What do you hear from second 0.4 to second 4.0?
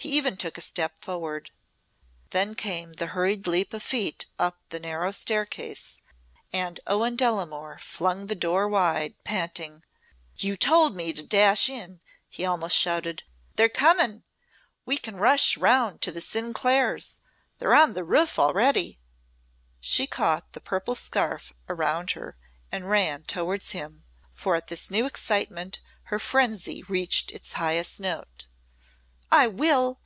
a step forward. Then came the hurried leap of